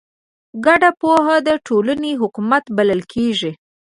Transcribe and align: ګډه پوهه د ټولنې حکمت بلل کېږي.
ګډه 0.65 0.89
پوهه 1.01 1.35
د 1.47 1.49
ټولنې 1.67 2.11
حکمت 2.21 2.63
بلل 2.77 3.01
کېږي. 3.13 3.51